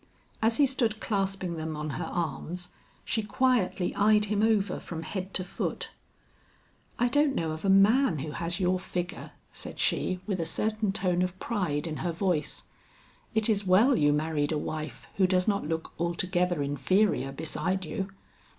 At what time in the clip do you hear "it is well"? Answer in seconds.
13.35-13.95